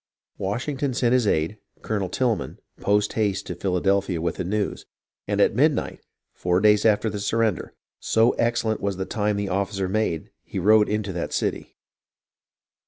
[0.39, 4.87] Washington sent his aide, Colonel Tilghman, post haste to Philadelphia with the news,
[5.27, 6.01] and at midnight,
[6.33, 10.89] four days after the surrender, so excellent was the time the officer made, he rode
[10.89, 11.75] into that city.